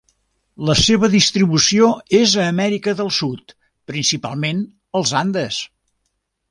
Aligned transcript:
La 0.69 0.75
seva 0.79 1.09
distribució 1.15 1.91
és 2.21 2.33
a 2.37 2.47
Amèrica 2.55 2.97
del 3.03 3.15
Sud, 3.21 3.57
principalment 3.93 4.67
als 5.03 5.19
Andes. 5.25 5.63